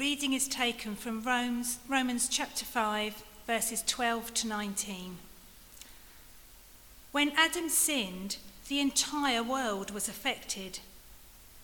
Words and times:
reading 0.00 0.32
is 0.32 0.48
taken 0.48 0.96
from 0.96 1.22
Romans, 1.22 1.78
Romans 1.86 2.26
chapter 2.26 2.64
5, 2.64 3.22
verses 3.46 3.82
12 3.86 4.32
to 4.32 4.48
19. 4.48 5.18
When 7.12 7.32
Adam 7.36 7.68
sinned, 7.68 8.38
the 8.68 8.80
entire 8.80 9.42
world 9.42 9.90
was 9.90 10.08
affected. 10.08 10.78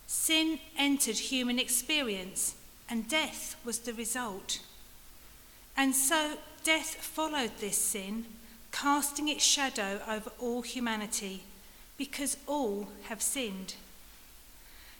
Sin 0.05 0.59
entered 0.77 1.15
human 1.15 1.57
experience, 1.57 2.53
and 2.87 3.09
death 3.09 3.55
was 3.65 3.79
the 3.79 3.93
result. 3.95 4.59
And 5.75 5.95
so 5.95 6.33
death 6.63 6.93
followed 6.93 7.57
this 7.59 7.79
sin, 7.79 8.25
casting 8.71 9.29
its 9.29 9.43
shadow 9.43 9.99
over 10.07 10.31
all 10.37 10.61
humanity, 10.61 11.41
because 11.97 12.37
all 12.45 12.89
have 13.09 13.23
sinned. 13.23 13.73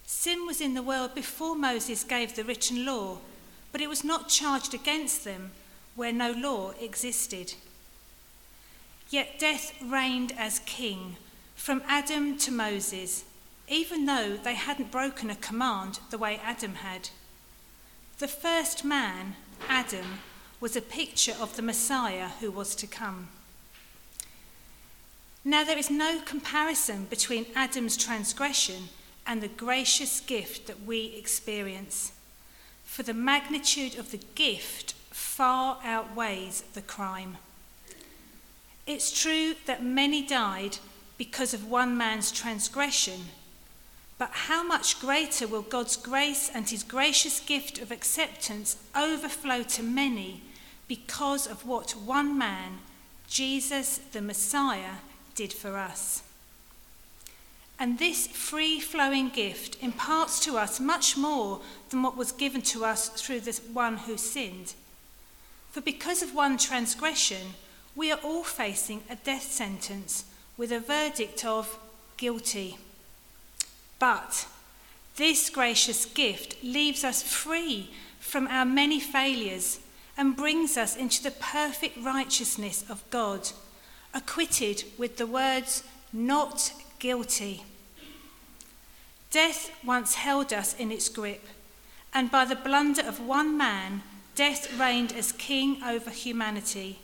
Sin 0.09 0.45
was 0.45 0.61
in 0.61 0.73
the 0.73 0.81
world 0.81 1.13
before 1.13 1.53
Moses 1.53 2.05
gave 2.05 2.33
the 2.33 2.45
written 2.45 2.85
law, 2.85 3.17
but 3.73 3.81
it 3.81 3.89
was 3.89 4.05
not 4.05 4.29
charged 4.29 4.73
against 4.73 5.25
them 5.25 5.51
where 5.95 6.13
no 6.13 6.31
law 6.31 6.71
existed. 6.79 7.55
Yet 9.09 9.37
death 9.37 9.73
reigned 9.83 10.31
as 10.37 10.59
king 10.59 11.17
from 11.57 11.83
Adam 11.85 12.37
to 12.37 12.51
Moses, 12.51 13.25
even 13.67 14.05
though 14.05 14.37
they 14.37 14.55
hadn't 14.55 14.93
broken 14.93 15.29
a 15.29 15.35
command 15.35 15.99
the 16.09 16.17
way 16.17 16.39
Adam 16.41 16.75
had. 16.75 17.09
The 18.19 18.29
first 18.29 18.85
man, 18.85 19.35
Adam, 19.67 20.19
was 20.61 20.77
a 20.77 20.81
picture 20.81 21.35
of 21.37 21.57
the 21.57 21.61
Messiah 21.61 22.29
who 22.39 22.49
was 22.49 22.75
to 22.75 22.87
come. 22.87 23.27
Now, 25.43 25.65
there 25.65 25.77
is 25.77 25.91
no 25.91 26.21
comparison 26.21 27.05
between 27.09 27.47
Adam's 27.55 27.97
transgression 27.97 28.87
and 29.27 29.41
the 29.41 29.47
gracious 29.49 30.21
gift 30.21 30.67
that 30.67 30.83
we 30.83 31.13
experience. 31.17 32.13
For 32.85 33.03
the 33.03 33.13
magnitude 33.13 33.99
of 33.99 34.11
the 34.11 34.21
gift 34.35 34.93
far 35.11 35.77
outweighs 35.83 36.61
the 36.73 36.81
crime. 36.81 37.37
It's 38.87 39.21
true 39.21 39.53
that 39.65 39.83
many 39.83 40.25
died 40.25 40.77
because 41.17 41.53
of 41.53 41.69
one 41.69 41.97
man's 41.97 42.31
transgression, 42.31 43.25
but 44.17 44.29
how 44.31 44.63
much 44.63 44.99
greater 45.01 45.45
will 45.45 45.61
God's 45.61 45.97
grace 45.97 46.49
and 46.53 46.69
his 46.69 46.83
gracious 46.83 47.39
gift 47.41 47.79
of 47.79 47.91
acceptance 47.91 48.77
overflow 48.95 49.63
to 49.63 49.83
many 49.83 50.41
because 50.87 51.45
of 51.45 51.65
what 51.65 51.91
one 51.91 52.37
man, 52.37 52.79
Jesus 53.27 53.97
the 54.13 54.21
Messiah, 54.21 54.99
did 55.35 55.51
for 55.51 55.77
us? 55.77 56.23
And 57.79 57.99
this 57.99 58.27
free 58.27 58.79
flowing 58.79 59.29
gift 59.29 59.77
imparts 59.81 60.39
to 60.41 60.57
us 60.57 60.79
much 60.79 61.15
more 61.15 61.61
than 61.89 62.01
what 62.01 62.17
was 62.17 62.31
given 62.31 62.61
to 62.63 62.85
us 62.85 63.09
through 63.09 63.41
the 63.41 63.59
one 63.71 63.97
who 63.97 64.17
sinned. 64.17 64.73
For 65.71 65.81
because 65.81 66.23
of 66.23 66.33
one 66.33 66.57
transgression, 66.57 67.53
we 67.95 68.11
are 68.11 68.19
all 68.23 68.43
facing 68.43 69.03
a 69.09 69.15
death 69.15 69.51
sentence 69.51 70.25
with 70.57 70.71
a 70.71 70.79
verdict 70.79 71.45
of 71.45 71.77
guilty. 72.17 72.77
But 73.99 74.47
this 75.15 75.49
gracious 75.49 76.05
gift 76.05 76.63
leaves 76.63 77.03
us 77.03 77.21
free 77.21 77.91
from 78.19 78.47
our 78.47 78.65
many 78.65 78.99
failures 78.99 79.79
and 80.17 80.35
brings 80.35 80.77
us 80.77 80.95
into 80.95 81.21
the 81.21 81.31
perfect 81.31 81.97
righteousness 82.03 82.83
of 82.89 83.07
God, 83.11 83.49
acquitted 84.13 84.83
with 84.97 85.17
the 85.17 85.27
words, 85.27 85.83
not 86.11 86.71
guilty. 86.99 87.63
Death 89.31 89.71
once 89.83 90.15
held 90.15 90.53
us 90.53 90.73
in 90.75 90.91
its 90.91 91.09
grip, 91.09 91.45
and 92.13 92.31
by 92.31 92.45
the 92.45 92.55
blunder 92.55 93.01
of 93.01 93.19
one 93.19 93.57
man, 93.57 94.01
death 94.35 94.79
reigned 94.79 95.11
as 95.11 95.31
king 95.31 95.81
over 95.83 96.09
humanity. 96.09 96.99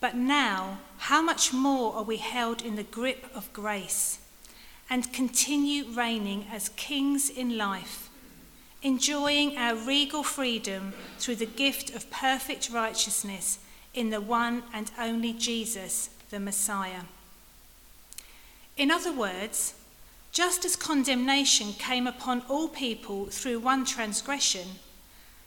But 0.00 0.16
now, 0.16 0.78
how 0.98 1.22
much 1.22 1.52
more 1.52 1.94
are 1.94 2.02
we 2.02 2.16
held 2.16 2.60
in 2.62 2.74
the 2.74 2.82
grip 2.82 3.26
of 3.34 3.52
grace 3.52 4.18
and 4.90 5.12
continue 5.12 5.84
reigning 5.84 6.46
as 6.52 6.70
kings 6.70 7.30
in 7.30 7.56
life, 7.56 8.10
enjoying 8.82 9.56
our 9.56 9.76
regal 9.76 10.22
freedom 10.22 10.92
through 11.18 11.36
the 11.36 11.46
gift 11.46 11.94
of 11.94 12.10
perfect 12.10 12.68
righteousness 12.68 13.58
in 13.94 14.10
the 14.10 14.20
one 14.20 14.64
and 14.74 14.90
only 14.98 15.32
Jesus, 15.32 16.10
the 16.30 16.40
Messiah. 16.40 17.02
In 18.76 18.90
other 18.90 19.12
words, 19.12 19.74
just 20.32 20.64
as 20.64 20.76
condemnation 20.76 21.74
came 21.74 22.06
upon 22.06 22.42
all 22.48 22.68
people 22.68 23.26
through 23.26 23.60
one 23.60 23.84
transgression, 23.84 24.66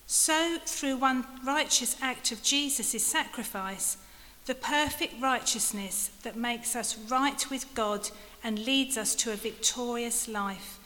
so 0.07 0.57
through 0.65 0.97
one 0.97 1.25
righteous 1.43 1.97
act 2.01 2.31
of 2.31 2.43
Jesus' 2.43 3.05
sacrifice, 3.05 3.97
the 4.45 4.53
perfect 4.53 5.19
righteousness 5.19 6.11
that 6.21 6.35
makes 6.35 6.75
us 6.75 6.97
right 7.09 7.49
with 7.49 7.73
God 7.73 8.09
and 8.43 8.59
leads 8.59 8.95
us 8.95 9.15
to 9.15 9.31
a 9.31 9.35
victorious 9.35 10.27
life 10.27 10.77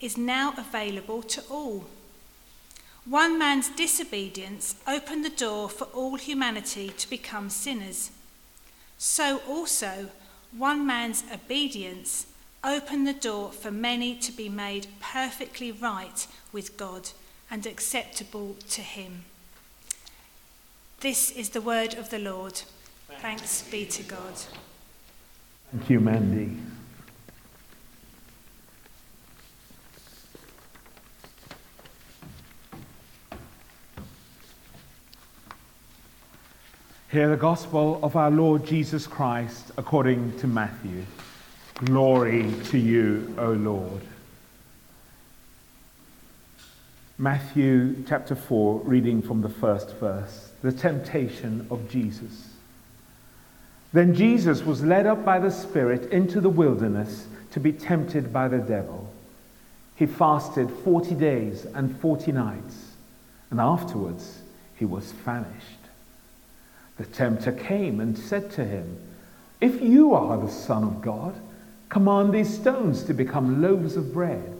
is 0.00 0.18
now 0.18 0.52
available 0.58 1.22
to 1.22 1.42
all. 1.48 1.84
One 3.04 3.38
man's 3.38 3.68
disobedience 3.68 4.74
opened 4.88 5.24
the 5.24 5.30
door 5.30 5.68
for 5.68 5.84
all 5.94 6.16
humanity 6.16 6.88
to 6.96 7.08
become 7.08 7.50
sinners. 7.50 8.10
So 8.98 9.40
also, 9.46 10.08
one 10.56 10.86
man's 10.86 11.24
obedience 11.32 12.26
open 12.62 13.04
the 13.04 13.12
door 13.12 13.52
for 13.52 13.70
many 13.70 14.14
to 14.16 14.32
be 14.32 14.48
made 14.48 14.86
perfectly 15.00 15.70
right 15.70 16.26
with 16.52 16.76
God 16.76 17.10
and 17.50 17.66
acceptable 17.66 18.56
to 18.70 18.80
Him. 18.80 19.24
This 21.00 21.30
is 21.30 21.50
the 21.50 21.60
word 21.60 21.94
of 21.94 22.10
the 22.10 22.18
Lord. 22.18 22.62
Thanks 23.20 23.62
be 23.70 23.84
to 23.86 24.02
God. 24.02 24.34
Thank 25.70 25.90
you, 25.90 26.00
Mandy. 26.00 26.56
Hear 37.14 37.28
the 37.28 37.36
gospel 37.36 38.00
of 38.02 38.16
our 38.16 38.28
Lord 38.28 38.66
Jesus 38.66 39.06
Christ 39.06 39.70
according 39.76 40.36
to 40.38 40.48
Matthew. 40.48 41.04
Glory 41.76 42.52
to 42.70 42.76
you, 42.76 43.32
O 43.38 43.52
Lord. 43.52 44.00
Matthew 47.16 48.02
chapter 48.08 48.34
4, 48.34 48.80
reading 48.80 49.22
from 49.22 49.42
the 49.42 49.48
first 49.48 49.94
verse, 49.98 50.50
the 50.60 50.72
temptation 50.72 51.68
of 51.70 51.88
Jesus. 51.88 52.48
Then 53.92 54.12
Jesus 54.12 54.64
was 54.64 54.82
led 54.82 55.06
up 55.06 55.24
by 55.24 55.38
the 55.38 55.52
Spirit 55.52 56.10
into 56.10 56.40
the 56.40 56.50
wilderness 56.50 57.28
to 57.52 57.60
be 57.60 57.72
tempted 57.72 58.32
by 58.32 58.48
the 58.48 58.58
devil. 58.58 59.08
He 59.94 60.06
fasted 60.06 60.68
40 60.68 61.14
days 61.14 61.64
and 61.64 61.96
40 62.00 62.32
nights, 62.32 62.94
and 63.52 63.60
afterwards 63.60 64.40
he 64.74 64.84
was 64.84 65.12
famished. 65.12 65.83
The 66.96 67.04
tempter 67.04 67.52
came 67.52 68.00
and 68.00 68.16
said 68.16 68.50
to 68.52 68.64
him, 68.64 68.98
If 69.60 69.80
you 69.80 70.14
are 70.14 70.36
the 70.38 70.50
Son 70.50 70.84
of 70.84 71.00
God, 71.02 71.34
Command 71.94 72.32
these 72.32 72.52
stones 72.52 73.04
to 73.04 73.14
become 73.14 73.62
loaves 73.62 73.94
of 73.94 74.12
bread. 74.12 74.52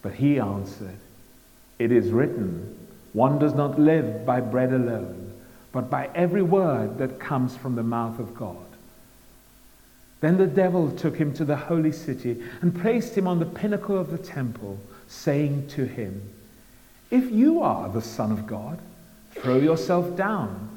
But 0.00 0.14
he 0.14 0.38
answered, 0.38 0.98
It 1.80 1.90
is 1.90 2.12
written, 2.12 2.78
one 3.12 3.40
does 3.40 3.52
not 3.52 3.80
live 3.80 4.24
by 4.24 4.40
bread 4.40 4.72
alone, 4.72 5.32
but 5.72 5.90
by 5.90 6.10
every 6.14 6.42
word 6.42 6.98
that 6.98 7.18
comes 7.18 7.56
from 7.56 7.74
the 7.74 7.82
mouth 7.82 8.20
of 8.20 8.36
God. 8.36 8.56
Then 10.20 10.38
the 10.38 10.46
devil 10.46 10.90
took 10.92 11.16
him 11.16 11.32
to 11.34 11.44
the 11.44 11.56
holy 11.56 11.90
city 11.90 12.40
and 12.60 12.80
placed 12.80 13.16
him 13.18 13.26
on 13.26 13.40
the 13.40 13.46
pinnacle 13.46 13.98
of 13.98 14.12
the 14.12 14.18
temple, 14.18 14.78
saying 15.08 15.66
to 15.70 15.84
him, 15.84 16.22
If 17.10 17.28
you 17.30 17.60
are 17.60 17.88
the 17.88 18.02
Son 18.02 18.30
of 18.30 18.46
God, 18.46 18.78
throw 19.32 19.56
yourself 19.56 20.16
down, 20.16 20.73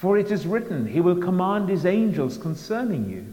for 0.00 0.16
it 0.16 0.30
is 0.30 0.46
written, 0.46 0.86
He 0.86 1.02
will 1.02 1.20
command 1.20 1.68
His 1.68 1.84
angels 1.84 2.38
concerning 2.38 3.10
you, 3.10 3.26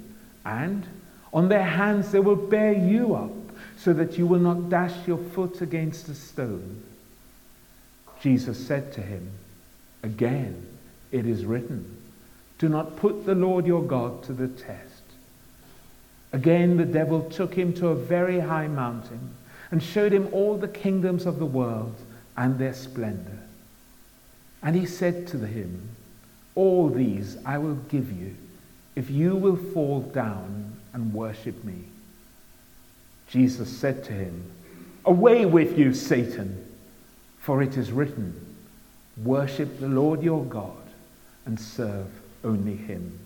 and 0.46 0.86
on 1.31 1.48
their 1.48 1.64
hands 1.64 2.12
they 2.12 2.19
will 2.19 2.36
bear 2.36 2.74
you 2.74 3.16
up, 3.16 3.31
so 3.78 3.94
that 3.94 4.18
you 4.18 4.28
will 4.28 4.40
not 4.40 4.69
dash 4.69 5.08
your 5.08 5.18
foot 5.18 5.62
against 5.62 6.10
a 6.10 6.14
stone. 6.14 6.84
Jesus 8.19 8.68
said 8.68 8.92
to 8.94 9.02
him, 9.02 9.30
Again, 10.04 10.68
it 11.14 11.25
is 11.25 11.46
written, 11.46 12.02
Do 12.58 12.68
not 12.68 12.98
put 12.98 13.25
the 13.25 13.36
Lord 13.36 13.66
your 13.66 13.84
God 13.84 14.24
to 14.24 14.34
the 14.34 14.50
test. 14.50 15.04
Again, 16.34 16.75
the 16.75 16.86
devil 16.86 17.22
took 17.22 17.54
him 17.54 17.72
to 17.75 17.88
a 17.88 17.96
very 17.96 18.42
high 18.42 18.68
mountain 18.68 19.36
and 19.72 19.81
showed 19.81 20.12
him 20.12 20.28
all 20.34 20.58
the 20.58 20.68
kingdoms 20.68 21.25
of 21.25 21.40
the 21.40 21.46
world 21.46 21.96
and 22.36 22.60
their 22.60 22.74
splendor. 22.74 23.40
And 24.62 24.75
he 24.75 24.86
said 24.86 25.28
to 25.28 25.38
him, 25.38 25.96
All 26.57 26.89
these 26.89 27.38
I 27.45 27.59
will 27.59 27.75
give 27.75 28.12
you 28.12 28.36
if 28.95 29.12
you 29.12 29.36
will 29.36 29.56
fall 29.56 30.01
down 30.01 30.75
and 30.92 31.13
worship 31.13 31.63
me. 31.63 31.83
Jesus 33.30 33.69
said 33.69 34.04
to 34.06 34.13
him, 34.13 34.44
Away 35.06 35.45
with 35.45 35.77
you, 35.77 35.94
Satan, 35.94 36.65
For 37.38 37.62
it 37.62 37.77
is 37.77 37.92
written, 37.92 38.33
Worship 39.24 39.80
the 39.80 39.88
Lord 39.88 40.24
your 40.24 40.44
God 40.45 40.81
and 41.45 41.59
serve 41.59 42.07
only 42.44 42.75
him. 42.75 43.19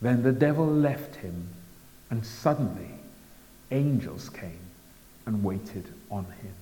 Then 0.00 0.22
the 0.22 0.32
devil 0.32 0.66
left 0.66 1.16
him, 1.16 1.48
and 2.08 2.24
suddenly 2.24 2.92
angels 3.70 4.30
came 4.30 4.58
and 5.26 5.44
waited 5.44 5.84
on 6.10 6.24
him. 6.24 6.54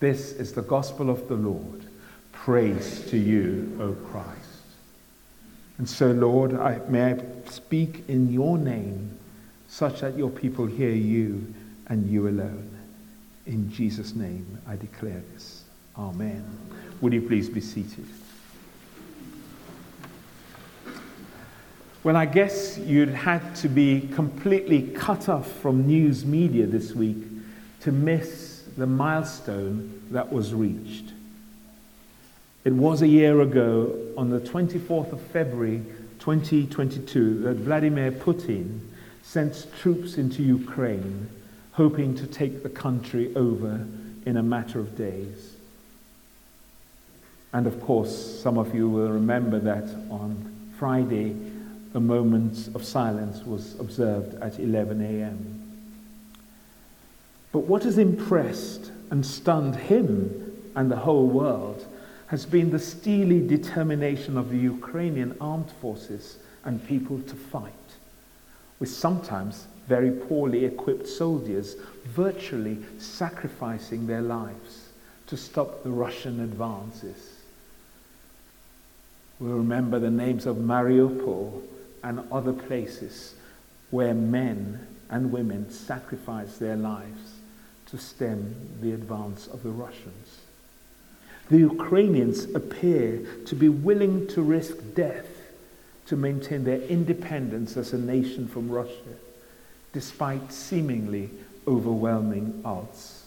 This 0.00 0.32
is 0.32 0.54
the 0.54 0.62
gospel 0.62 1.10
of 1.10 1.28
the 1.28 1.34
Lord. 1.34 1.84
Praise 2.44 3.04
to 3.10 3.18
you, 3.18 3.76
O 3.80 3.92
Christ. 4.10 4.28
And 5.76 5.88
so, 5.88 6.12
Lord, 6.12 6.54
I, 6.54 6.80
may 6.88 7.12
I 7.12 7.18
speak 7.48 8.04
in 8.08 8.32
your 8.32 8.56
name 8.56 9.18
such 9.68 10.00
that 10.00 10.16
your 10.16 10.30
people 10.30 10.66
hear 10.66 10.90
you 10.90 11.54
and 11.88 12.08
you 12.10 12.28
alone. 12.28 12.70
In 13.46 13.70
Jesus' 13.70 14.14
name, 14.14 14.58
I 14.66 14.76
declare 14.76 15.22
this. 15.32 15.64
Amen. 15.96 16.44
Would 17.00 17.12
you 17.12 17.22
please 17.22 17.48
be 17.48 17.60
seated? 17.60 18.06
Well, 22.04 22.16
I 22.16 22.26
guess 22.26 22.78
you'd 22.78 23.10
had 23.10 23.54
to 23.56 23.68
be 23.68 24.08
completely 24.14 24.82
cut 24.82 25.28
off 25.28 25.50
from 25.60 25.86
news 25.86 26.24
media 26.24 26.66
this 26.66 26.94
week 26.94 27.18
to 27.80 27.92
miss 27.92 28.62
the 28.76 28.86
milestone 28.86 30.02
that 30.10 30.32
was 30.32 30.54
reached. 30.54 31.12
It 32.68 32.74
was 32.74 33.00
a 33.00 33.08
year 33.08 33.40
ago, 33.40 33.98
on 34.18 34.28
the 34.28 34.40
24th 34.40 35.12
of 35.12 35.22
February 35.22 35.80
2022, 36.18 37.38
that 37.44 37.54
Vladimir 37.54 38.12
Putin 38.12 38.80
sent 39.22 39.66
troops 39.80 40.18
into 40.18 40.42
Ukraine, 40.42 41.30
hoping 41.72 42.14
to 42.16 42.26
take 42.26 42.62
the 42.62 42.68
country 42.68 43.34
over 43.34 43.86
in 44.26 44.36
a 44.36 44.42
matter 44.42 44.80
of 44.80 44.98
days. 44.98 45.56
And 47.54 47.66
of 47.66 47.80
course, 47.80 48.38
some 48.42 48.58
of 48.58 48.74
you 48.74 48.86
will 48.90 49.12
remember 49.12 49.58
that 49.60 49.88
on 50.10 50.70
Friday, 50.78 51.36
a 51.94 52.00
moment 52.00 52.68
of 52.74 52.84
silence 52.84 53.44
was 53.44 53.80
observed 53.80 54.34
at 54.42 54.58
11 54.58 55.00
a.m. 55.00 55.62
But 57.50 57.60
what 57.60 57.84
has 57.84 57.96
impressed 57.96 58.92
and 59.10 59.24
stunned 59.24 59.74
him 59.74 60.70
and 60.76 60.90
the 60.90 60.96
whole 60.96 61.26
world 61.26 61.87
has 62.28 62.44
been 62.44 62.70
the 62.70 62.78
steely 62.78 63.46
determination 63.46 64.36
of 64.36 64.50
the 64.50 64.58
Ukrainian 64.58 65.36
armed 65.40 65.70
forces 65.80 66.38
and 66.64 66.86
people 66.86 67.20
to 67.22 67.34
fight, 67.34 67.72
with 68.78 68.90
sometimes 68.90 69.66
very 69.86 70.10
poorly 70.10 70.66
equipped 70.66 71.08
soldiers 71.08 71.76
virtually 72.04 72.78
sacrificing 72.98 74.06
their 74.06 74.20
lives 74.20 74.88
to 75.26 75.36
stop 75.36 75.82
the 75.82 75.90
Russian 75.90 76.40
advances. 76.40 77.36
We 79.40 79.50
remember 79.50 79.98
the 79.98 80.10
names 80.10 80.46
of 80.46 80.56
Mariupol 80.56 81.62
and 82.04 82.30
other 82.30 82.52
places 82.52 83.34
where 83.90 84.14
men 84.14 84.86
and 85.08 85.32
women 85.32 85.70
sacrificed 85.70 86.60
their 86.60 86.76
lives 86.76 87.34
to 87.86 87.96
stem 87.96 88.54
the 88.82 88.92
advance 88.92 89.46
of 89.46 89.62
the 89.62 89.70
Russians. 89.70 90.40
The 91.50 91.58
Ukrainians 91.58 92.44
appear 92.54 93.24
to 93.46 93.54
be 93.54 93.68
willing 93.68 94.26
to 94.28 94.42
risk 94.42 94.76
death 94.94 95.26
to 96.06 96.16
maintain 96.16 96.64
their 96.64 96.80
independence 96.82 97.76
as 97.76 97.92
a 97.92 97.98
nation 97.98 98.48
from 98.48 98.70
Russia, 98.70 99.16
despite 99.92 100.52
seemingly 100.52 101.30
overwhelming 101.66 102.60
odds. 102.64 103.26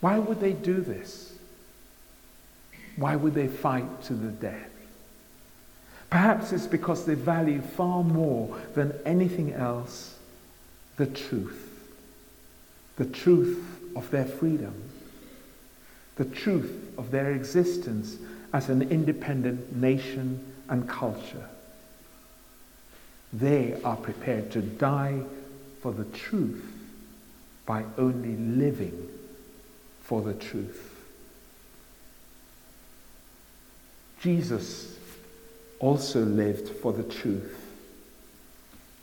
Why 0.00 0.18
would 0.18 0.40
they 0.40 0.52
do 0.52 0.80
this? 0.80 1.32
Why 2.96 3.16
would 3.16 3.34
they 3.34 3.48
fight 3.48 4.02
to 4.04 4.14
the 4.14 4.30
death? 4.30 4.70
Perhaps 6.10 6.52
it's 6.52 6.66
because 6.66 7.06
they 7.06 7.14
value 7.14 7.62
far 7.62 8.04
more 8.04 8.58
than 8.74 8.92
anything 9.06 9.52
else 9.52 10.18
the 10.96 11.06
truth. 11.06 11.68
The 12.96 13.06
truth 13.06 13.64
of 13.96 14.10
their 14.10 14.26
freedom. 14.26 14.74
The 16.16 16.24
truth 16.26 16.92
of 16.98 17.10
their 17.10 17.32
existence 17.32 18.16
as 18.52 18.68
an 18.68 18.82
independent 18.90 19.74
nation 19.76 20.52
and 20.68 20.88
culture. 20.88 21.48
They 23.32 23.80
are 23.82 23.96
prepared 23.96 24.50
to 24.52 24.60
die 24.60 25.22
for 25.80 25.92
the 25.92 26.04
truth 26.04 26.64
by 27.64 27.84
only 27.96 28.36
living 28.36 29.08
for 30.02 30.20
the 30.20 30.34
truth. 30.34 30.88
Jesus 34.20 34.98
also 35.78 36.20
lived 36.20 36.68
for 36.68 36.92
the 36.92 37.02
truth. 37.02 37.58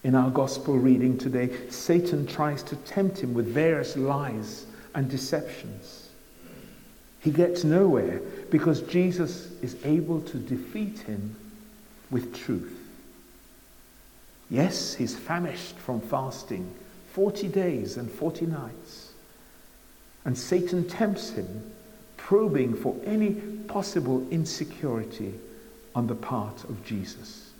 In 0.04 0.16
our 0.16 0.30
gospel 0.30 0.78
reading 0.78 1.18
today, 1.18 1.50
Satan 1.70 2.26
tries 2.26 2.64
to 2.64 2.78
tempt 2.78 3.20
him 3.20 3.34
with 3.34 3.48
various 3.48 3.98
lies 3.98 4.66
and 4.96 5.10
deceptions. 5.10 5.99
He 7.19 7.31
gets 7.31 7.63
nowhere 7.63 8.21
because 8.50 8.81
Jesus 8.81 9.51
is 9.62 9.75
able 9.83 10.21
to 10.21 10.38
defeat 10.38 11.00
him 11.00 11.36
with 12.10 12.36
truth. 12.36 12.75
Yes, 14.50 14.95
he's 14.95 15.16
famished 15.16 15.75
from 15.77 16.01
fasting 16.01 16.74
40 17.13 17.48
days 17.50 17.98
and 17.98 18.10
40 18.10 18.45
nights. 18.45 19.12
And 20.25 20.38
Satan 20.38 20.88
tempts 20.88 21.31
him, 21.31 21.71
probing 22.18 22.75
for 22.75 22.95
any 23.06 23.33
possible 23.68 24.25
insecurity 24.31 25.33
on 25.95 26.07
the 26.07 26.16
part 26.16 26.63
of 26.66 26.83
Jesus. 26.86 27.51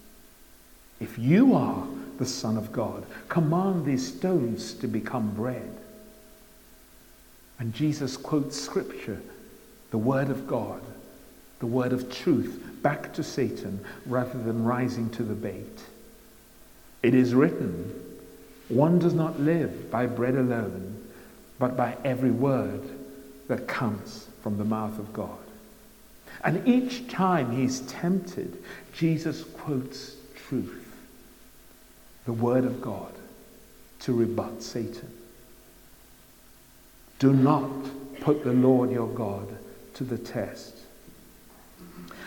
If 1.00 1.18
you 1.18 1.56
are 1.56 1.88
the 2.18 2.26
Son 2.26 2.58
of 2.58 2.72
God, 2.72 3.06
command 3.30 3.86
these 3.86 4.16
stones 4.16 4.74
to 4.76 4.88
become 4.88 5.32
bread. 5.32 5.76
And 7.58 7.74
Jesus 7.74 8.18
quotes 8.18 8.60
Scripture, 8.60 9.22
the 9.92 9.98
Word 9.98 10.30
of 10.30 10.48
God, 10.48 10.82
the 11.60 11.66
Word 11.66 11.94
of 11.94 12.12
truth, 12.12 12.62
back 12.82 13.14
to 13.14 13.24
Satan 13.24 13.84
rather 14.06 14.38
than 14.40 14.64
rising 14.64 15.10
to 15.12 15.24
the 15.24 15.34
bait. 15.34 15.80
It 17.02 17.14
is 17.14 17.34
written, 17.34 17.94
one 18.68 19.00
does 19.00 19.14
not 19.14 19.40
live 19.40 19.90
by 19.90 20.06
bread 20.06 20.36
alone, 20.36 20.96
but 21.58 21.76
by 21.76 21.98
every 22.06 22.32
word 22.32 22.82
that 23.48 23.68
comes 23.68 24.28
from 24.44 24.58
the 24.58 24.64
mouth 24.64 24.98
of 25.00 25.12
God. 25.12 25.38
And 26.44 26.66
each 26.68 27.10
time 27.10 27.52
he's 27.52 27.82
tempted, 27.82 28.64
Jesus 28.94 29.44
quotes 29.44 30.16
truth, 30.36 30.86
the 32.26 32.34
Word 32.34 32.64
of 32.64 32.82
God, 32.82 33.12
to 34.02 34.14
rebut 34.14 34.64
Satan. 34.64 35.12
Do 37.18 37.34
not 37.34 37.70
put 38.22 38.44
the 38.44 38.54
Lord 38.54 38.92
your 38.92 39.10
God 39.10 39.48
to 40.00 40.06
the 40.06 40.18
test. 40.18 40.76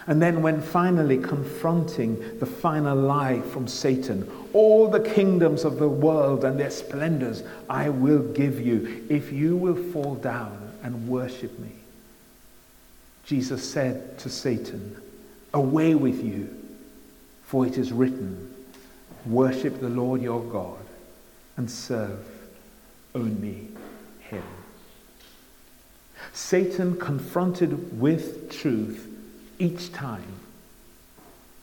And 0.07 0.21
then, 0.21 0.43
when 0.43 0.61
finally 0.61 1.17
confronting 1.17 2.39
the 2.39 2.45
final 2.45 2.95
lie 2.95 3.41
from 3.41 3.67
Satan, 3.67 4.31
all 4.53 4.89
the 4.89 5.01
kingdoms 5.01 5.65
of 5.65 5.79
the 5.79 5.89
world 5.89 6.45
and 6.45 6.61
their 6.61 6.71
splendors 6.71 7.43
I 7.71 7.89
will 7.89 8.23
give 8.35 8.61
you 8.61 9.07
if 9.09 9.33
you 9.33 9.57
will 9.57 9.83
fall 9.91 10.17
down 10.17 10.73
and 10.83 11.09
worship 11.09 11.59
me. 11.61 11.71
Jesus 13.25 13.67
said 13.69 14.19
to 14.19 14.29
Satan, 14.29 15.01
Away 15.55 15.95
with 15.95 16.23
you, 16.23 16.55
for 17.45 17.67
it 17.67 17.79
is 17.79 17.91
written, 17.91 18.53
Worship 19.25 19.81
the 19.81 19.89
Lord 19.89 20.21
your 20.21 20.43
God 20.43 20.85
and 21.57 21.71
serve 21.71 22.27
only 23.15 23.69
him. 24.21 24.43
Satan, 26.33 26.97
confronted 26.97 28.01
with 28.01 28.51
truth 28.51 29.09
each 29.59 29.93
time, 29.93 30.41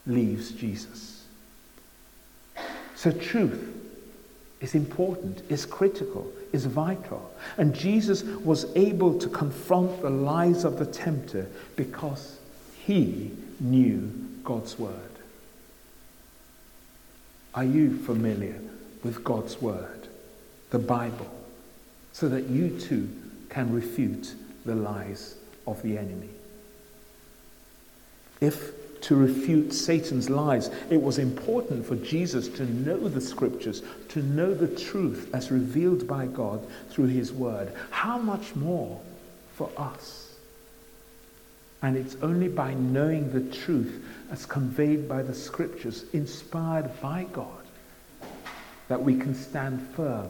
leaves 0.06 0.52
Jesus. 0.52 1.26
So, 2.96 3.12
truth 3.12 3.76
is 4.62 4.76
important, 4.76 5.42
is 5.50 5.66
critical, 5.66 6.32
is 6.52 6.66
vital. 6.66 7.34
And 7.58 7.74
Jesus 7.74 8.24
was 8.24 8.66
able 8.76 9.18
to 9.20 9.30
confront 9.30 10.02
the 10.02 10.10
lies 10.10 10.64
of 10.66 10.78
the 10.78 10.86
tempter 10.86 11.48
because 11.76 12.38
he 12.86 13.32
knew 13.60 14.12
God's 14.44 14.78
word. 14.78 14.94
Are 17.56 17.64
you 17.64 17.98
familiar 17.98 18.60
with 19.04 19.24
God's 19.24 19.62
word, 19.62 20.08
the 20.70 20.80
Bible, 20.80 21.34
so 22.12 22.30
that 22.30 22.48
you 22.48 22.78
too 22.80 23.10
can 23.50 23.74
refute 23.74 24.36
the 24.70 24.76
lies 24.76 25.36
of 25.66 25.82
the 25.82 25.98
enemy? 25.98 26.30
If 28.40 28.72
to 29.02 29.16
refute 29.16 29.74
Satan's 29.74 30.30
lies. 30.30 30.70
It 30.90 31.02
was 31.02 31.20
important 31.20 31.86
for 31.86 31.96
Jesus 31.96 32.48
to 32.50 32.66
know 32.66 33.08
the 33.08 33.22
scriptures, 33.22 33.82
to 34.10 34.22
know 34.22 34.54
the 34.54 34.68
truth 34.68 35.30
as 35.34 35.52
revealed 35.52 36.08
by 36.08 36.28
God 36.28 36.66
through 36.90 37.08
his 37.08 37.32
word. 37.32 37.72
How 37.92 38.18
much 38.18 38.56
more 38.56 39.00
for 39.56 39.72
us? 39.78 40.36
And 41.82 41.96
it's 41.96 42.18
only 42.22 42.50
by 42.50 42.74
knowing 42.74 43.32
the 43.32 43.56
truth 43.56 44.04
as 44.32 44.46
conveyed 44.46 45.08
by 45.08 45.22
the 45.22 45.34
scriptures, 45.34 46.06
inspired 46.12 46.90
by 47.02 47.26
God, 47.32 47.48
that 48.90 49.02
we 49.02 49.18
can 49.18 49.34
stand 49.34 49.82
firm 49.96 50.30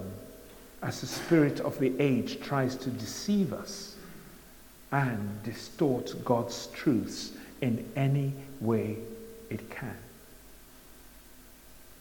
as 0.83 1.01
the 1.01 1.07
spirit 1.07 1.59
of 1.59 1.79
the 1.79 1.99
age 1.99 2.39
tries 2.39 2.75
to 2.75 2.89
deceive 2.91 3.51
us 3.51 3.95
and 4.91 5.43
distort 5.43 6.13
God's 6.25 6.67
truths 6.67 7.31
in 7.61 7.89
any 7.95 8.33
way 8.59 8.97
it 9.49 9.69
can. 9.69 9.95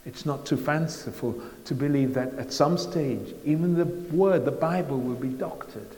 It's 0.06 0.24
not 0.24 0.46
too 0.46 0.56
fanciful 0.56 1.40
to 1.66 1.74
believe 1.74 2.14
that 2.14 2.34
at 2.34 2.52
some 2.52 2.78
stage, 2.78 3.34
even 3.44 3.74
the 3.74 3.84
word, 3.84 4.44
the 4.44 4.50
Bible, 4.50 4.98
will 4.98 5.16
be 5.16 5.28
doctored, 5.28 5.88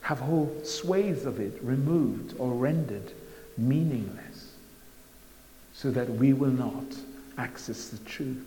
have 0.00 0.18
whole 0.18 0.52
swathes 0.64 1.24
of 1.24 1.38
it 1.38 1.56
removed 1.62 2.34
or 2.38 2.52
rendered 2.52 3.12
meaningless, 3.56 4.52
so 5.72 5.90
that 5.92 6.08
we 6.10 6.32
will 6.32 6.50
not 6.50 6.96
access 7.38 7.88
the 7.88 7.98
truth. 7.98 8.44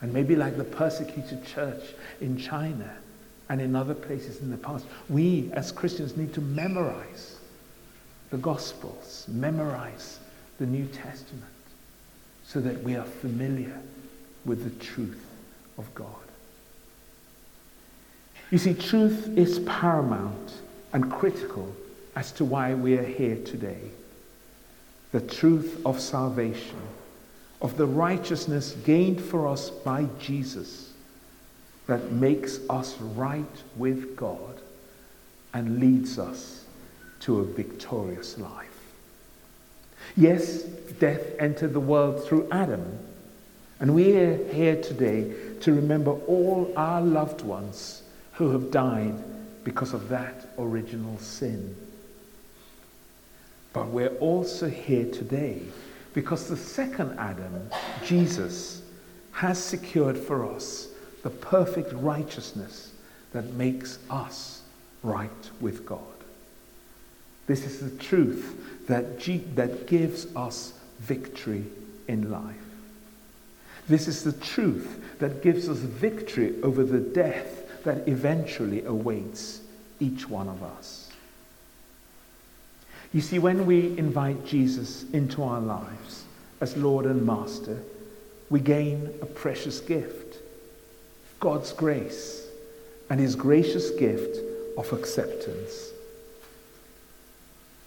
And 0.00 0.12
maybe 0.12 0.36
like 0.36 0.56
the 0.56 0.64
persecuted 0.64 1.44
church 1.44 1.82
in 2.20 2.38
China 2.38 2.90
and 3.50 3.60
in 3.60 3.74
other 3.74 3.94
places 3.94 4.40
in 4.40 4.50
the 4.50 4.56
past, 4.56 4.86
we 5.08 5.50
as 5.52 5.72
Christians 5.72 6.16
need 6.16 6.32
to 6.34 6.40
memorize 6.40 7.36
the 8.30 8.38
Gospels, 8.38 9.26
memorize 9.28 10.20
the 10.58 10.66
New 10.66 10.86
Testament, 10.86 11.44
so 12.44 12.60
that 12.60 12.80
we 12.84 12.94
are 12.94 13.04
familiar 13.04 13.76
with 14.44 14.62
the 14.62 14.84
truth 14.84 15.26
of 15.78 15.92
God. 15.96 16.06
You 18.52 18.58
see, 18.58 18.72
truth 18.72 19.36
is 19.36 19.58
paramount 19.60 20.52
and 20.92 21.10
critical 21.10 21.74
as 22.14 22.30
to 22.32 22.44
why 22.44 22.74
we 22.74 22.96
are 22.98 23.04
here 23.04 23.36
today. 23.44 23.80
The 25.10 25.20
truth 25.20 25.80
of 25.84 26.00
salvation 26.00 26.80
of 27.60 27.76
the 27.76 27.86
righteousness 27.86 28.76
gained 28.84 29.20
for 29.20 29.48
us 29.48 29.70
by 29.70 30.06
Jesus 30.20 30.89
that 31.90 32.12
makes 32.12 32.60
us 32.70 32.96
right 33.00 33.62
with 33.74 34.14
God 34.14 34.60
and 35.52 35.80
leads 35.80 36.20
us 36.20 36.64
to 37.18 37.40
a 37.40 37.44
victorious 37.44 38.38
life. 38.38 38.78
Yes, 40.16 40.62
death 41.00 41.20
entered 41.40 41.72
the 41.72 41.80
world 41.80 42.24
through 42.24 42.46
Adam, 42.52 42.96
and 43.80 43.92
we 43.92 44.16
are 44.16 44.36
here 44.52 44.80
today 44.80 45.34
to 45.62 45.72
remember 45.72 46.12
all 46.28 46.72
our 46.76 47.02
loved 47.02 47.42
ones 47.42 48.02
who 48.34 48.52
have 48.52 48.70
died 48.70 49.20
because 49.64 49.92
of 49.92 50.08
that 50.10 50.50
original 50.60 51.18
sin. 51.18 51.74
But 53.72 53.88
we're 53.88 54.16
also 54.18 54.68
here 54.68 55.10
today 55.10 55.60
because 56.14 56.48
the 56.48 56.56
second 56.56 57.18
Adam, 57.18 57.68
Jesus, 58.04 58.82
has 59.32 59.58
secured 59.58 60.16
for 60.16 60.54
us 60.54 60.86
the 61.22 61.30
perfect 61.30 61.92
righteousness 61.92 62.92
that 63.32 63.52
makes 63.54 63.98
us 64.10 64.62
right 65.02 65.30
with 65.60 65.86
God. 65.86 66.00
This 67.46 67.64
is 67.64 67.80
the 67.80 67.96
truth 68.02 68.86
that, 68.86 69.18
G- 69.18 69.44
that 69.54 69.86
gives 69.86 70.26
us 70.36 70.72
victory 70.98 71.64
in 72.08 72.30
life. 72.30 72.56
This 73.88 74.06
is 74.06 74.22
the 74.22 74.32
truth 74.32 75.18
that 75.18 75.42
gives 75.42 75.68
us 75.68 75.78
victory 75.78 76.54
over 76.62 76.84
the 76.84 77.00
death 77.00 77.82
that 77.84 78.06
eventually 78.08 78.84
awaits 78.84 79.60
each 79.98 80.28
one 80.28 80.48
of 80.48 80.62
us. 80.62 81.10
You 83.12 83.20
see, 83.20 83.38
when 83.38 83.66
we 83.66 83.98
invite 83.98 84.46
Jesus 84.46 85.04
into 85.12 85.42
our 85.42 85.60
lives 85.60 86.24
as 86.60 86.76
Lord 86.76 87.06
and 87.06 87.26
Master, 87.26 87.82
we 88.48 88.60
gain 88.60 89.12
a 89.20 89.26
precious 89.26 89.80
gift 89.80 90.19
God's 91.40 91.72
grace 91.72 92.46
and 93.08 93.18
His 93.18 93.34
gracious 93.34 93.90
gift 93.90 94.38
of 94.76 94.92
acceptance. 94.92 95.90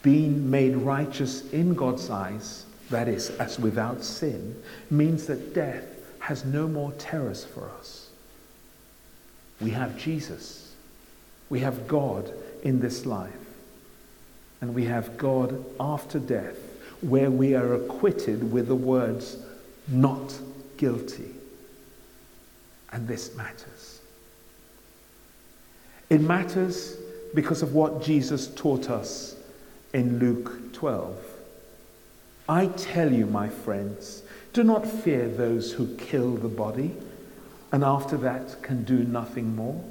Being 0.02 0.50
made 0.50 0.76
righteous 0.76 1.50
in 1.52 1.76
God's 1.76 2.10
eyes, 2.10 2.66
that 2.90 3.08
is, 3.08 3.30
as 3.32 3.58
without 3.58 4.04
sin, 4.04 4.62
means 4.92 5.28
that 5.28 5.54
death 5.54 5.86
has 6.20 6.44
no 6.44 6.68
more 6.68 6.92
terrors 6.94 7.46
for 7.46 7.70
us. 7.80 8.10
We 9.62 9.70
have 9.72 9.98
Jesus, 9.98 10.74
we 11.50 11.60
have 11.60 11.88
God 11.88 12.34
in 12.64 12.80
this 12.80 13.06
life 13.06 13.32
and 14.64 14.74
we 14.74 14.86
have 14.86 15.18
God 15.18 15.62
after 15.78 16.20
death, 16.20 16.56
where 17.02 17.30
we 17.30 17.54
are 17.54 17.74
acquitted 17.74 18.50
with 18.50 18.68
the 18.68 18.76
words, 18.76 19.36
not 19.90 20.40
guilty. 20.78 21.32
And 22.94 23.08
this 23.08 23.36
matters. 23.36 24.00
It 26.10 26.22
matters 26.22 26.96
because 27.34 27.62
of 27.62 27.74
what 27.74 28.04
Jesus 28.04 28.48
taught 28.48 28.90
us 28.90 29.36
in 29.94 30.20
Luke 30.20 30.74
12. 30.74 31.18
I 32.48 32.68
tell 32.68 33.12
you, 33.12 33.26
my 33.26 33.50
friends, 33.50 34.24
do 34.54 34.64
not 34.64 34.86
fear 34.86 35.28
those 35.28 35.74
who 35.74 35.96
kill 35.96 36.36
the 36.36 36.48
body 36.48 36.96
and 37.72 37.84
after 37.84 38.16
that 38.18 38.62
can 38.62 38.84
do 38.84 39.00
nothing 39.04 39.56
more. 39.56 39.84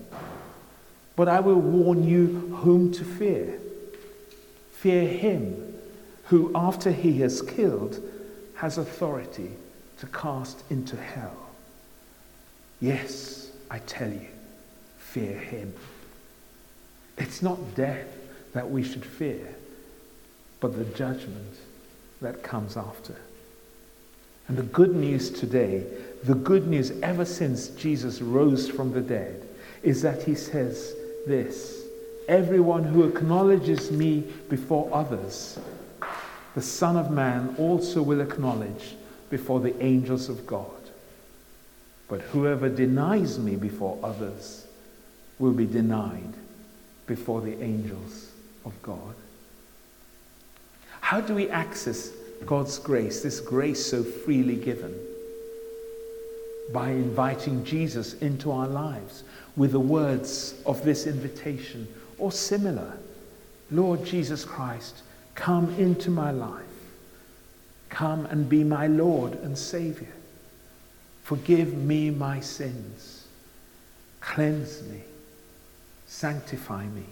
But 1.17 1.27
I 1.27 1.41
will 1.41 1.61
warn 1.61 2.05
you 2.05 2.57
whom 2.63 2.93
to 2.93 3.05
fear. 3.05 3.59
Fear 4.71 5.09
him 5.09 5.75
who, 6.27 6.53
after 6.55 6.93
he 6.93 7.19
has 7.19 7.43
killed, 7.43 8.01
has 8.55 8.79
authority 8.79 9.51
to 9.99 10.07
cast 10.07 10.63
into 10.71 10.97
hell. 10.97 11.42
Yes, 12.83 13.53
I 13.71 13.79
tell 13.79 14.11
you, 14.11 14.27
fear 14.99 15.39
him. 15.39 15.73
It's 17.17 17.41
not 17.41 17.77
death 17.77 18.09
that 18.55 18.69
we 18.69 18.83
should 18.83 19.05
fear, 19.05 19.55
but 20.59 20.77
the 20.77 20.85
judgment 20.97 21.55
that 22.21 22.43
comes 22.43 22.77
after. 22.77 23.15
And 24.49 24.57
the 24.57 24.65
good 24.65 24.97
news 24.97 25.31
today, 25.31 25.87
the 26.25 26.35
good 26.35 26.67
news 26.67 26.91
ever 27.05 27.25
since 27.25 27.69
Jesus 27.69 28.21
rose 28.21 28.69
from 28.69 28.93
the 28.93 29.01
dead, 29.01 29.49
is 29.85 30.03
that 30.03 30.25
he 30.25 30.35
says 30.35 30.93
this 31.25 31.85
Everyone 32.27 32.83
who 32.83 33.05
acknowledges 33.05 33.93
me 33.93 34.25
before 34.49 34.91
others, 34.93 35.57
the 36.57 36.63
Son 36.63 36.97
of 36.97 37.13
Man 37.13 37.55
also 37.59 38.03
will 38.03 38.21
acknowledge 38.21 38.97
before 39.31 39.61
the 39.61 39.81
angels 39.81 40.29
of 40.29 40.45
God. 40.49 40.82
But 42.13 42.21
whoever 42.21 42.69
denies 42.69 43.39
me 43.39 43.57
before 43.57 43.99
others 44.03 44.67
will 45.39 45.55
be 45.55 45.65
denied 45.65 46.35
before 47.07 47.41
the 47.41 47.59
angels 47.63 48.31
of 48.67 48.75
God. 48.83 49.15
How 51.01 51.23
do 51.23 51.35
we 51.35 51.49
access 51.49 52.11
God's 52.45 52.79
grace, 52.79 53.23
this 53.23 53.41
grace 53.41 53.87
so 53.87 54.05
freely 54.05 54.57
given? 54.57 54.95
By 56.71 56.91
inviting 56.91 57.65
Jesus 57.65 58.13
into 58.19 58.53
our 58.53 58.69
lives 58.69 59.25
with 59.57 59.73
the 59.73 59.81
words 59.81 60.55
of 60.67 60.85
this 60.85 61.07
invitation 61.07 61.89
or 62.19 62.31
similar. 62.31 62.93
Lord 63.71 64.05
Jesus 64.05 64.45
Christ, 64.45 65.01
come 65.35 65.75
into 65.77 66.11
my 66.11 66.31
life. 66.31 66.61
Come 67.89 68.27
and 68.27 68.51
be 68.51 68.65
my 68.65 68.87
Lord 68.87 69.33
and 69.37 69.57
Savior. 69.57 70.13
Forgive 71.33 71.73
me 71.73 72.11
my 72.11 72.41
sins. 72.41 73.27
Cleanse 74.21 74.83
me. 74.83 75.01
Sanctify 76.07 76.85
me. 76.85 77.07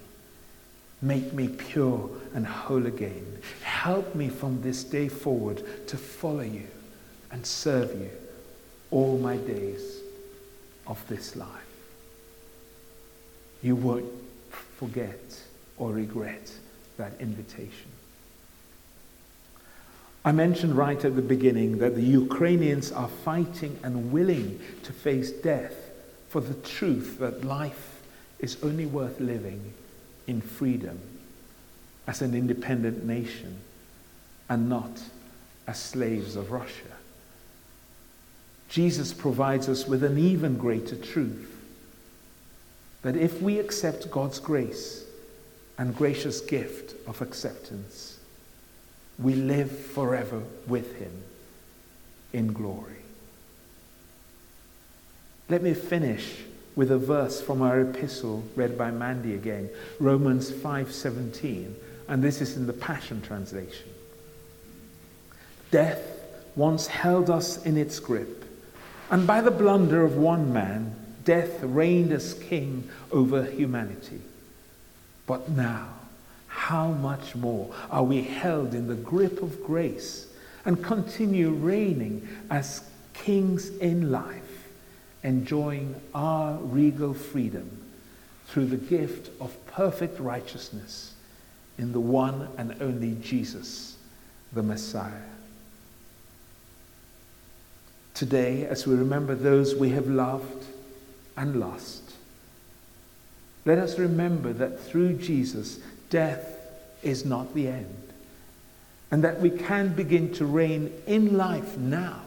Make 1.01 1.33
me 1.33 1.49
pure 1.49 2.11
and 2.35 2.47
whole 2.47 2.85
again. 2.85 3.39
Help 3.63 4.15
me 4.15 4.29
from 4.29 4.61
this 4.61 4.85
day 4.85 5.09
forward 5.09 5.63
to 5.89 5.97
follow 5.97 6.43
you 6.43 6.67
and 7.31 7.47
serve 7.47 7.99
you 7.99 8.11
all 8.91 9.17
my 9.17 9.39
days 9.39 10.01
of 10.87 11.03
this 11.09 11.35
life. 11.35 11.49
You 13.63 13.75
won't 13.75 14.13
forget 14.51 15.41
or 15.79 15.93
regret 15.93 16.53
that 16.99 17.13
invitation. 17.21 17.91
I 20.25 20.33
mentioned 20.33 20.77
right 20.77 21.03
at 21.03 21.17
the 21.17 21.23
beginning 21.23 21.79
that 21.79 21.95
the 21.95 22.03
Ukrainians 22.03 22.93
are 22.93 23.09
fighting 23.09 23.79
and 23.83 24.13
willing 24.13 24.61
to 24.83 24.93
face 24.93 25.31
death 25.31 25.75
for 26.29 26.41
the 26.41 26.55
truth 26.55 27.19
that 27.19 27.45
life 27.45 28.03
is 28.39 28.63
only 28.63 28.87
worth 28.87 29.19
living 29.19 29.73
in 30.27 30.41
freedom 30.41 31.01
as 32.07 32.21
an 32.21 32.35
independent 32.35 33.05
nation 33.05 33.59
and 34.49 34.69
not 34.69 35.01
as 35.67 35.81
slaves 35.81 36.37
of 36.37 36.51
Russia. 36.51 36.85
Jesus 38.69 39.13
provides 39.13 39.69
us 39.69 39.87
with 39.87 40.05
an 40.05 40.19
even 40.19 40.57
greater 40.59 40.97
truth 40.97 41.57
that 43.03 43.17
if 43.17 43.41
we 43.41 43.59
accept 43.59 44.11
God's 44.11 44.39
grace 44.39 45.05
and 45.79 45.97
gracious 45.97 46.41
gift 46.43 46.95
of 47.09 47.23
acceptance, 47.23 48.20
we 49.21 49.35
live 49.35 49.71
forever 49.71 50.43
with 50.67 50.97
Him 50.97 51.13
in 52.33 52.53
glory. 52.53 52.97
Let 55.49 55.63
me 55.63 55.75
finish 55.75 56.37
with 56.77 56.91
a 56.91 56.99
verse 56.99 57.41
from 57.41 57.61
our 57.61 57.81
epistle 57.81 58.45
read 58.55 58.79
by 58.79 58.91
Mandy 58.91 59.35
again, 59.35 59.69
Romans 59.99 60.51
5:17, 60.51 61.75
and 62.09 62.23
this 62.23 62.41
is 62.41 62.57
in 62.57 62.67
the 62.67 62.73
Passion 62.73 63.21
translation. 63.21 63.89
Death 65.71 66.01
once 66.57 66.87
held 66.87 67.31
us 67.31 67.63
in 67.65 67.77
its 67.77 67.99
grip, 67.99 68.45
and 69.11 69.27
by 69.27 69.41
the 69.41 69.51
blunder 69.51 70.05
of 70.05 70.17
one 70.17 70.53
man, 70.53 70.95
death 71.25 71.63
reigned 71.63 72.13
as 72.13 72.35
king 72.35 72.89
over 73.11 73.45
humanity. 73.45 74.21
But 75.27 75.49
now, 75.51 75.89
how 76.61 76.89
much 76.89 77.35
more 77.35 77.71
are 77.91 78.05
we 78.05 78.21
held 78.21 78.75
in 78.75 78.87
the 78.87 78.95
grip 78.95 79.43
of 79.43 79.65
grace 79.65 80.27
and 80.67 80.85
continue 80.85 81.49
reigning 81.49 82.29
as 82.51 82.83
kings 83.15 83.71
in 83.79 84.13
life, 84.13 84.69
enjoying 85.23 85.99
our 86.15 86.59
regal 86.59 87.15
freedom 87.15 87.83
through 88.47 88.67
the 88.67 88.77
gift 88.77 89.31
of 89.41 89.57
perfect 89.69 90.21
righteousness 90.21 91.15
in 91.79 91.93
the 91.93 92.01
one 92.01 92.47
and 92.59 92.77
only 92.83 93.17
Jesus, 93.23 93.97
the 94.53 94.63
Messiah. 94.63 95.31
Today, 98.13 98.67
as 98.67 98.87
we 98.87 98.95
remember 98.97 99.35
those 99.35 99.75
we 99.75 99.89
have 99.91 100.09
loved 100.09 100.67
and 101.39 101.59
lost, 101.59 102.13
let 103.65 103.79
us 103.79 103.99
remember 103.99 104.53
that 104.53 104.79
through 104.79 105.15
Jesus, 105.15 105.81
death 106.11 106.50
is 107.03 107.25
not 107.25 107.55
the 107.55 107.69
end, 107.69 108.13
and 109.11 109.25
that 109.25 109.41
we 109.41 109.51
can 109.51 109.89
begin 109.95 110.33
to 110.35 110.45
reign 110.45 110.93
in 111.07 111.37
life 111.37 111.77
now 111.77 112.21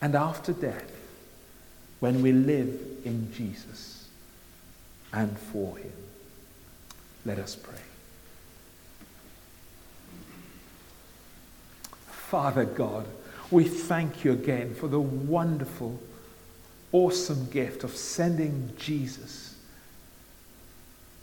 and 0.00 0.14
after 0.14 0.52
death 0.52 0.90
when 2.00 2.20
we 2.22 2.32
live 2.32 2.78
in 3.04 3.32
Jesus 3.32 4.06
and 5.12 5.38
for 5.38 5.76
Him. 5.78 5.92
Let 7.24 7.38
us 7.38 7.56
pray. 7.56 7.78
Father 12.08 12.64
God, 12.64 13.06
we 13.50 13.64
thank 13.64 14.24
you 14.24 14.32
again 14.32 14.74
for 14.74 14.88
the 14.88 15.00
wonderful, 15.00 16.00
awesome 16.92 17.48
gift 17.50 17.84
of 17.84 17.96
sending 17.96 18.72
Jesus 18.76 19.54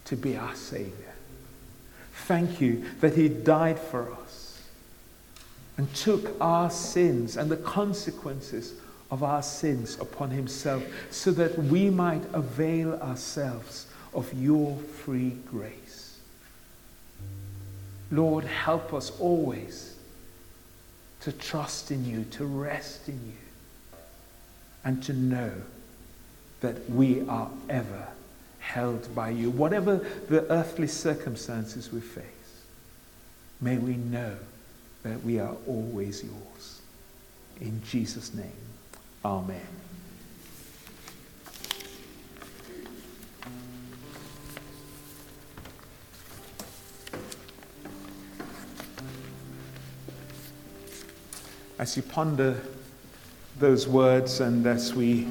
to 0.06 0.16
be 0.16 0.38
our 0.38 0.56
Savior. 0.56 1.14
Thank 2.28 2.62
you 2.62 2.86
that 3.00 3.16
He 3.16 3.30
died 3.30 3.80
for 3.80 4.12
us 4.12 4.62
and 5.78 5.94
took 5.96 6.36
our 6.40 6.70
sins 6.70 7.38
and 7.38 7.50
the 7.50 7.58
consequences 7.58 8.74
of 9.10 9.24
our 9.24 9.42
sins 9.42 9.98
upon 10.00 10.30
Himself 10.30 10.84
so 11.10 11.32
that 11.32 11.58
we 11.58 11.90
might 11.90 12.24
avail 12.34 12.94
ourselves 12.96 13.88
of 14.14 14.32
your 14.34 14.78
free 14.78 15.38
grace. 15.50 16.20
Lord, 18.12 18.44
help 18.44 18.94
us 18.94 19.12
always 19.20 19.96
to 21.22 21.32
trust 21.32 21.92
in 21.92 22.06
you, 22.06 22.26
to 22.32 22.46
rest 22.46 23.08
in 23.08 23.20
you, 23.26 23.98
and 24.84 25.02
to 25.04 25.14
know 25.14 25.54
that 26.62 26.90
we 26.90 27.22
are 27.28 27.50
ever 27.70 28.08
held 28.72 29.14
by 29.14 29.30
you. 29.30 29.50
Whatever 29.50 29.98
the 30.30 30.50
earthly 30.50 30.88
circumstances 30.88 31.92
we 31.92 32.00
face, 32.00 32.26
may 33.60 33.78
we 33.78 33.96
know 33.96 34.38
that 35.04 35.22
we 35.24 35.40
are 35.40 35.56
always 35.68 36.24
yours. 36.24 36.82
In 37.60 37.82
Jesus' 37.84 38.34
name, 38.34 38.52
Amen. 39.26 39.60
As 51.78 51.98
you 51.98 52.04
ponder 52.04 52.62
those 53.60 53.88
words 53.88 54.40
and 54.40 54.66
as 54.66 54.94
we 54.94 55.28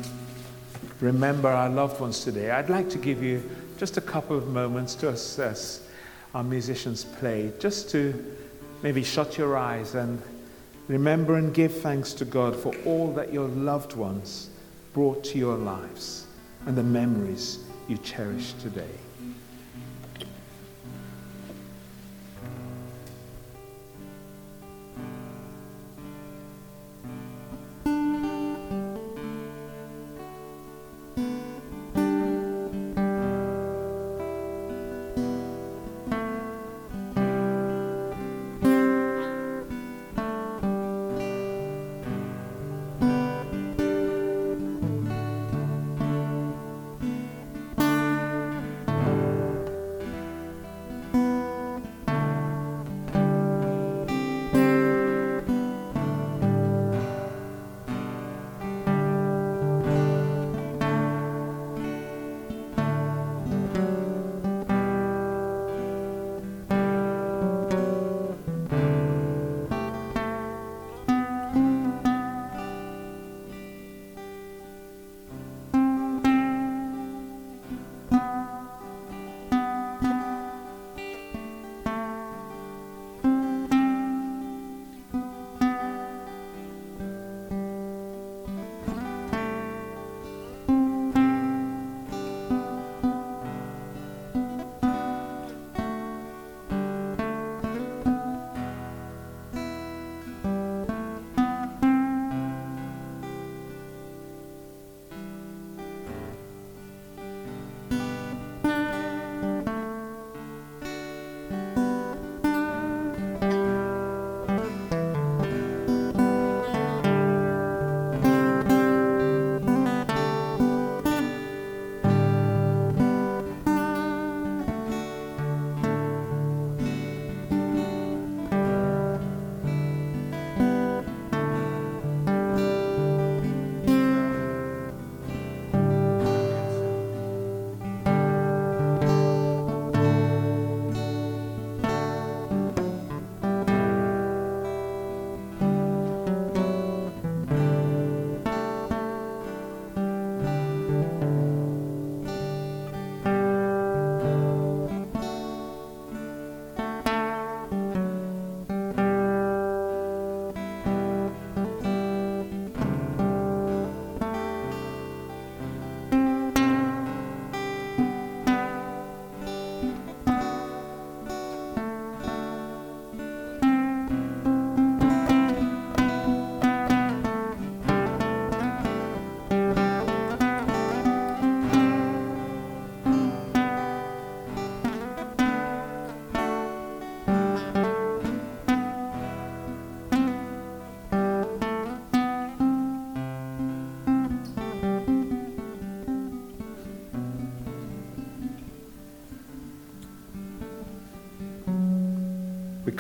remember 1.01 1.49
our 1.49 1.69
loved 1.69 2.01
ones 2.01 2.25
today, 2.25 2.51
I'd 2.51 2.71
like 2.71 2.91
to 2.91 2.99
give 2.99 3.23
you 3.23 3.43
just 3.79 3.97
a 3.97 4.01
couple 4.01 4.37
of 4.37 4.49
moments 4.49 4.95
to 4.97 5.09
assess 5.09 5.87
our 6.35 6.45
musicians 6.45 7.05
play, 7.05 7.53
just 7.59 7.91
to 7.91 8.37
maybe 8.83 9.03
shut 9.03 9.39
your 9.39 9.57
eyes 9.57 9.95
and 9.95 10.21
remember 10.89 11.37
and 11.37 11.55
give 11.55 11.81
thanks 11.81 12.13
to 12.15 12.25
God 12.25 12.55
for 12.55 12.75
all 12.85 13.13
that 13.15 13.33
your 13.33 13.49
loved 13.49 13.95
ones 13.95 14.51
brought 14.93 15.23
to 15.25 15.39
your 15.39 15.57
lives 15.57 16.27
and 16.67 16.77
the 16.77 16.83
memories 16.83 17.61
you 17.89 17.97
cherish 17.99 18.53
today. 18.55 19.10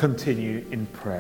Continue 0.01 0.65
in 0.71 0.87
prayer. 0.87 1.01